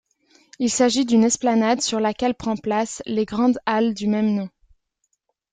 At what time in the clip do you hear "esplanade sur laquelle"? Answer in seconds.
1.23-2.33